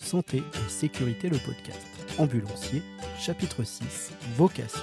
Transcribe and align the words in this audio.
Santé 0.00 0.38
et 0.38 0.70
sécurité 0.70 1.28
le 1.28 1.36
podcast. 1.36 1.86
Ambulancier, 2.18 2.82
chapitre 3.18 3.62
6, 3.62 4.12
vocation. 4.34 4.80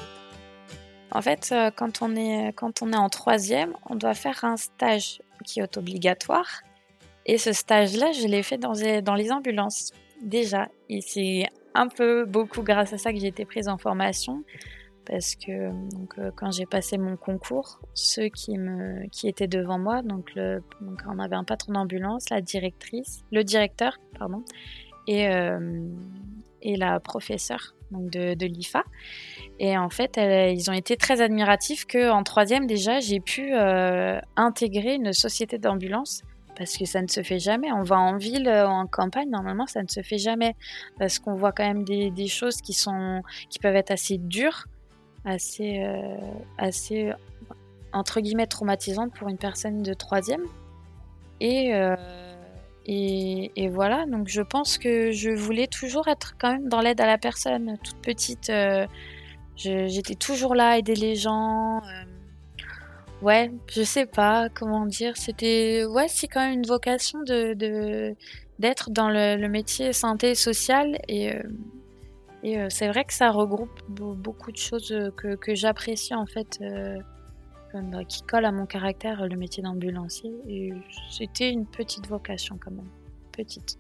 En 1.12 1.22
fait, 1.22 1.50
euh, 1.52 1.72
quand 1.76 2.02
on 2.02 2.16
est, 2.16 2.54
quand 2.54 2.82
on 2.82 2.94
est 2.94 2.98
en 2.98 3.10
troisième, 3.10 3.74
on 3.90 3.96
doit 3.96 4.14
faire 4.14 4.44
un 4.46 4.58
stage 4.58 5.20
qui 5.44 5.60
est 5.60 5.78
obligatoire. 5.78 6.62
Et 7.26 7.38
ce 7.38 7.52
stage-là, 7.52 8.12
je 8.12 8.28
l'ai 8.28 8.44
fait 8.44 8.58
dans 8.58 8.74
les, 8.74 9.32
ambulances, 9.32 9.92
déjà. 10.22 10.70
Et 10.88 11.02
c'est 11.02 11.48
un 11.74 11.88
peu 11.88 12.24
beaucoup 12.24 12.62
grâce 12.62 12.94
à 12.94 12.98
ça 12.98 13.12
que 13.12 13.20
j'ai 13.20 13.28
été 13.28 13.44
prise 13.44 13.68
en 13.68 13.78
formation 13.78 14.44
parce 15.06 15.36
que 15.36 15.72
euh, 16.20 16.32
quand 16.36 16.52
j'ai 16.52 16.66
passé 16.66 16.98
mon 16.98 17.16
concours, 17.16 17.80
ceux 17.94 18.28
qui, 18.28 18.58
étaient 19.24 19.48
devant 19.48 19.80
moi, 19.80 20.02
donc 20.02 20.32
on 20.38 21.20
avait 21.20 21.36
un 21.36 21.46
patron 21.46 21.74
d'ambulance, 21.74 22.30
la 22.30 22.42
directrice, 22.42 23.24
le 23.32 23.44
directeur, 23.44 23.98
pardon, 24.20 24.44
et, 25.08 25.28
euh, 25.28 25.88
et 26.62 26.76
la 26.76 27.00
professeure 27.00 27.74
de, 27.92 28.46
l'IFA. 28.46 28.84
Et 29.60 29.78
en 29.78 29.90
fait, 29.90 30.18
ils 30.18 30.70
ont 30.70 30.74
été 30.74 30.98
très 30.98 31.22
admiratifs 31.22 31.86
qu'en 31.86 32.24
troisième 32.24 32.68
déjà, 32.68 33.00
j'ai 33.00 33.20
pu 33.20 33.54
euh, 33.54 34.20
intégrer 34.36 34.96
une 34.96 35.14
société 35.14 35.58
d'ambulance 35.58 36.24
parce 36.56 36.76
que 36.76 36.86
ça 36.86 37.02
ne 37.02 37.08
se 37.08 37.22
fait 37.22 37.40
jamais. 37.40 37.72
On 37.72 37.84
va 37.84 37.98
en 37.98 38.18
ville, 38.18 38.48
ou 38.48 38.70
en 38.70 38.88
campagne, 38.88 39.30
normalement, 39.30 39.68
ça 39.68 39.84
ne 39.84 39.88
se 39.88 40.02
fait 40.02 40.18
jamais 40.18 40.56
parce 41.00 41.20
qu'on 41.20 41.36
voit 41.36 41.52
quand 41.52 41.66
même 41.66 41.84
des, 41.84 42.28
choses 42.28 42.62
qui 42.62 42.74
sont, 42.74 43.22
qui 43.50 43.60
peuvent 43.60 43.76
être 43.76 43.92
assez 43.92 44.18
dures 44.18 44.66
assez, 45.28 45.84
euh, 45.84 46.18
assez 46.58 47.12
entre 47.94 48.22
guillemets 48.22 48.48
traumatisante 48.48 49.14
pour 49.14 49.30
une 49.30 49.38
personne 49.38 49.84
de 49.84 49.94
troisième. 49.94 50.44
Et, 51.40 51.74
euh, 51.76 51.96
et, 52.90 53.68
voilà, 53.70 54.06
donc 54.06 54.30
je 54.30 54.42
pense 54.42 54.78
que 54.78 55.12
je 55.12 55.30
voulais 55.30 55.68
toujours 55.68 56.08
être 56.08 56.36
quand 56.40 56.54
même 56.54 56.70
dans 56.70 56.80
l'aide 56.80 57.02
à 57.02 57.06
la 57.06 57.18
personne. 57.18 57.78
Toute 57.84 57.98
petite, 57.98 58.50
euh, 58.50 58.88
j'étais 59.58 60.16
toujours 60.16 60.56
là, 60.56 60.78
aider 60.78 60.96
les 60.96 61.16
gens. 61.16 61.80
Euh, 61.80 62.04
ouais, 63.22 63.52
je 63.70 63.84
sais 63.84 64.06
pas 64.06 64.48
comment 64.50 64.86
dire. 64.86 65.18
C'était, 65.18 65.84
ouais, 65.86 66.08
c'est 66.08 66.28
quand 66.28 66.40
même 66.40 66.60
une 66.60 66.66
vocation 66.66 67.20
de 67.24 68.16
d'être 68.60 68.90
dans 68.90 69.10
le, 69.10 69.48
métier 69.48 69.94
santé 69.94 70.34
sociale 70.34 70.98
et 71.08 71.34
euh, 72.46 72.68
c'est 72.70 72.88
vrai 72.88 73.04
que 73.06 73.14
ça 73.14 73.32
regroupe 73.32 73.82
beaucoup 73.90 74.52
de 74.52 74.58
choses 74.58 74.96
que 75.18 75.56
j'apprécie 75.56 76.16
en 76.16 76.26
fait, 76.26 76.60
euh, 77.76 78.04
qui 78.06 78.22
collent 78.22 78.46
à 78.46 78.52
mon 78.52 78.66
caractère, 78.66 79.28
le 79.28 79.36
métier 79.36 79.62
d'ambulancier. 79.62 80.32
C'était 81.12 81.50
une 81.50 81.66
petite 81.66 82.08
vocation 82.08 82.58
quand 82.64 82.72
même, 82.72 82.90
petite. 83.32 83.78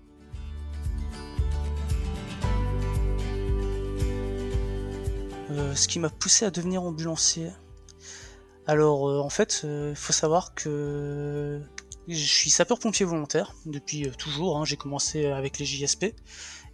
Euh, 5.51 5.73
ce 5.73 5.87
qui 5.87 5.99
m'a 5.99 6.09
poussé 6.09 6.45
à 6.45 6.51
devenir 6.51 6.83
ambulancier. 6.83 7.49
Alors 8.65 9.07
euh, 9.07 9.19
en 9.19 9.29
fait, 9.29 9.61
il 9.63 9.95
faut 9.95 10.13
savoir 10.13 10.53
que 10.53 11.61
je 12.09 12.15
suis 12.15 12.49
sapeur-pompier 12.49 13.05
volontaire 13.05 13.53
depuis 13.65 14.11
toujours. 14.17 14.57
Hein, 14.57 14.65
J'ai 14.65 14.75
commencé 14.75 15.27
avec 15.27 15.59
les 15.59 15.65
JSP 15.65 16.13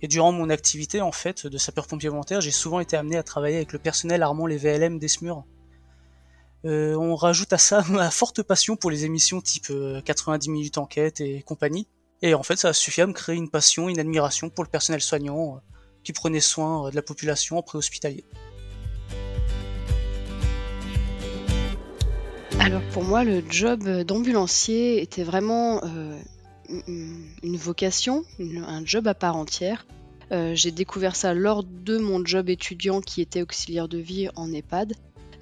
et 0.01 0.07
durant 0.07 0.31
mon 0.31 0.49
activité 0.49 1.01
en 1.01 1.11
fait 1.11 1.45
de 1.45 1.57
sapeur-pompier 1.57 2.09
volontaire, 2.09 2.41
j'ai 2.41 2.51
souvent 2.51 2.79
été 2.79 2.97
amené 2.97 3.17
à 3.17 3.23
travailler 3.23 3.57
avec 3.57 3.71
le 3.71 3.79
personnel 3.79 4.23
armant 4.23 4.47
les 4.47 4.57
VLM 4.57 4.97
des 4.97 5.07
SMUR. 5.07 5.45
Euh, 6.65 6.95
on 6.95 7.15
rajoute 7.15 7.51
à 7.51 7.57
ça 7.57 7.83
ma 7.89 8.09
forte 8.09 8.41
passion 8.41 8.75
pour 8.75 8.89
les 8.89 9.05
émissions 9.05 9.41
type 9.41 9.71
90 10.05 10.47
euh, 10.47 10.51
minutes 10.51 10.77
enquête 10.77 11.19
et 11.21 11.41
compagnie. 11.41 11.87
Et 12.21 12.33
en 12.33 12.43
fait, 12.43 12.55
ça 12.55 12.69
a 12.69 12.73
suffi 12.73 13.01
à 13.01 13.07
me 13.07 13.11
créer 13.11 13.35
une 13.35 13.49
passion, 13.49 13.89
une 13.89 13.99
admiration 13.99 14.49
pour 14.49 14.63
le 14.63 14.69
personnel 14.69 15.01
soignant 15.01 15.55
euh, 15.55 15.59
qui 16.03 16.13
prenait 16.13 16.39
soin 16.39 16.89
de 16.89 16.95
la 16.95 17.01
population 17.01 17.57
après 17.59 17.77
hospitalier. 17.77 18.23
Alors 22.59 22.81
pour 22.93 23.03
moi, 23.03 23.25
le 23.25 23.43
job 23.49 23.83
d'ambulancier 24.03 25.01
était 25.01 25.23
vraiment 25.23 25.81
une 26.69 27.57
vocation, 27.57 28.23
un 28.39 28.85
job 28.85 29.07
à 29.07 29.13
part 29.13 29.35
entière. 29.35 29.85
J'ai 30.31 30.71
découvert 30.71 31.15
ça 31.15 31.33
lors 31.33 31.63
de 31.63 31.97
mon 31.97 32.25
job 32.25 32.49
étudiant 32.49 33.01
qui 33.01 33.21
était 33.21 33.41
auxiliaire 33.41 33.89
de 33.89 33.97
vie 33.97 34.29
en 34.35 34.51
EHPAD. 34.51 34.93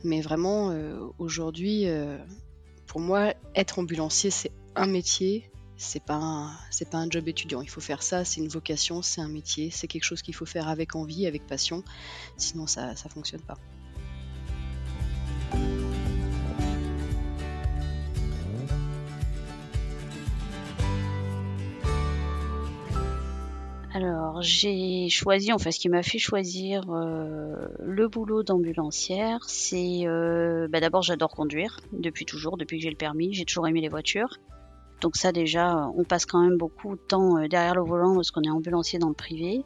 Mais 0.03 0.22
vraiment, 0.22 0.72
euh, 0.72 1.00
aujourd'hui, 1.19 1.88
euh, 1.88 2.17
pour 2.88 3.00
moi, 3.00 3.34
être 3.56 3.79
ambulancier, 3.79 4.31
c'est 4.31 4.51
un 4.75 4.88
métier. 4.88 5.50
C'est 5.78 6.03
pas 6.03 6.51
c'est 6.69 6.89
pas 6.89 7.00
un 7.00 7.09
job 7.09 7.28
étudiant. 7.28 7.62
Il 7.62 7.69
faut 7.69 7.81
faire 7.81 8.03
ça. 8.03 8.23
C'est 8.23 8.40
une 8.40 8.47
vocation, 8.47 9.01
c'est 9.01 9.22
un 9.22 9.28
métier. 9.28 9.72
C'est 9.72 9.88
quelque 9.88 10.03
chose 10.03 10.22
qu'il 10.22 10.35
faut 10.35 10.45
faire 10.45 10.67
avec 10.67 10.95
envie, 10.95 11.25
avec 11.25 11.47
passion. 11.47 11.84
Sinon, 12.38 12.67
ça 12.67 12.95
ça 12.95 13.09
fonctionne 13.09 13.41
pas. 13.41 13.57
Alors, 23.94 24.41
j'ai 24.41 25.09
choisi, 25.09 25.52
enfin, 25.52 25.69
ce 25.72 25.79
qui 25.79 25.90
m'a 25.90 26.02
fait 26.02 26.18
choisir 26.18 26.84
euh, 26.90 27.68
le 27.79 28.07
boulot 28.07 28.41
d'ambulancière, 28.41 29.40
c'est 29.46 30.07
euh, 30.07 30.69
bah, 30.69 30.79
d'abord, 30.79 31.02
j'adore 31.02 31.31
conduire 31.31 31.81
depuis 31.91 32.25
toujours, 32.25 32.56
depuis 32.56 32.78
que 32.78 32.84
j'ai 32.84 32.90
le 32.90 32.96
permis, 32.96 33.34
j'ai 33.34 33.44
toujours 33.44 33.68
aimé 33.68 33.81
les 33.81 33.90
voitures. 33.90 34.38
Donc 35.02 35.18
ça 35.18 35.31
déjà, 35.34 35.90
on 35.97 36.03
passe 36.06 36.25
quand 36.25 36.41
même 36.41 36.57
beaucoup 36.57 36.96
de 36.96 37.02
temps 37.02 37.38
euh, 37.38 37.47
derrière 37.50 37.75
le 37.75 37.81
volant 37.81 38.13
lorsqu'on 38.13 38.44
est 38.44 38.50
ambulancier 38.50 38.97
dans 38.97 39.09
le 39.09 39.13
privé. 39.13 39.66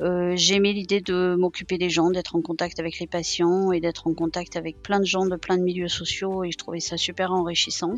Euh, 0.00 0.34
J'aimais 0.36 0.72
l'idée 0.72 1.00
de 1.00 1.34
m'occuper 1.36 1.78
des 1.78 1.88
gens, 1.88 2.10
d'être 2.10 2.36
en 2.36 2.42
contact 2.42 2.78
avec 2.78 3.00
les 3.00 3.06
patients 3.06 3.72
et 3.72 3.80
d'être 3.80 4.06
en 4.06 4.14
contact 4.14 4.54
avec 4.54 4.80
plein 4.82 5.00
de 5.00 5.06
gens 5.06 5.26
de 5.26 5.36
plein 5.36 5.56
de 5.56 5.62
milieux 5.62 5.88
sociaux 5.88 6.44
et 6.44 6.52
je 6.52 6.58
trouvais 6.58 6.80
ça 6.80 6.96
super 6.96 7.32
enrichissant. 7.32 7.94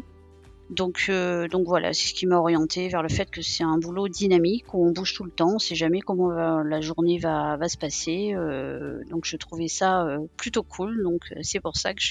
Donc, 0.71 1.07
euh, 1.09 1.49
donc 1.49 1.67
voilà, 1.67 1.95
c'est 1.95 2.09
ce 2.09 2.15
qui 2.15 2.27
m'a 2.27 2.37
orienté 2.37 2.89
vers 2.89 3.03
le 3.03 3.09
fait 3.09 3.31
que 3.31 3.41
c'est 3.41 3.65
un 3.65 3.79
boulot 3.79 4.09
dynamique 4.09 4.75
où 4.75 4.87
on 4.87 4.93
bouge 4.93 5.15
tout 5.15 5.25
le 5.25 5.31
temps, 5.31 5.55
on 5.55 5.59
sait 5.59 5.75
jamais 5.75 6.01
comment 6.01 6.29
va, 6.29 6.63
la 6.63 6.81
journée 6.81 7.19
va, 7.19 7.57
se 7.69 7.79
passer. 7.79 8.35
Euh, 8.35 9.03
donc 9.09 9.25
je 9.25 9.37
trouvais 9.37 9.69
ça 9.69 10.05
euh, 10.05 10.19
plutôt 10.37 10.63
cool. 10.63 11.03
Donc 11.03 11.33
c'est 11.43 11.61
pour 11.61 11.77
ça 11.77 11.95
que 11.95 12.03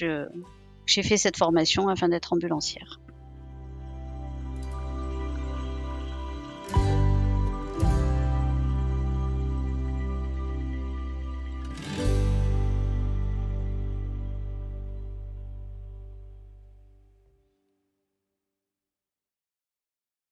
j'ai 0.86 1.04
fait 1.04 1.18
cette 1.18 1.38
formation 1.38 1.88
afin 1.88 2.10
d'être 2.10 2.34
ambulancière. 2.34 3.00